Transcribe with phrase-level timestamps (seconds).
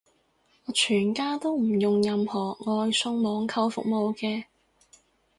[0.65, 4.45] 我全家都唔用任何外送網購服務嘅